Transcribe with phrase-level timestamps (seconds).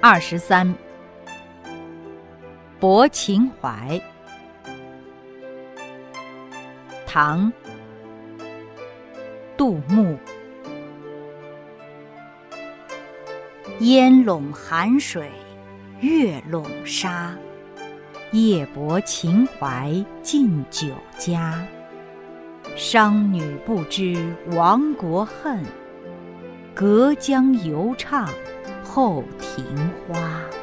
[0.00, 0.72] 二十三，
[2.78, 4.00] 泊秦淮。
[7.04, 7.52] 唐，
[9.56, 10.16] 杜牧。
[13.80, 15.32] 烟笼寒水，
[15.98, 17.36] 月笼沙。
[18.30, 19.92] 夜泊秦淮
[20.22, 20.86] 近酒
[21.16, 21.60] 家。
[22.76, 25.64] 商女不知亡国恨，
[26.72, 28.28] 隔江犹唱
[28.98, 29.64] 后庭
[30.08, 30.57] 花。